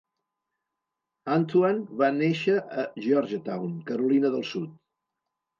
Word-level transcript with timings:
Anthuan 1.35 1.83
va 2.01 2.09
néixer 2.17 2.55
a 2.85 2.89
Georgetown, 3.05 3.79
Carolina 3.93 4.37
del 4.39 4.49
Sud. 4.55 4.77